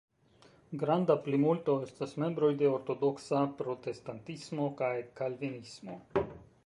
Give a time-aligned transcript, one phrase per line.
[0.83, 6.01] Granda plimulto estas membroj de ortodoksa protestantismo kaj kalvinismo.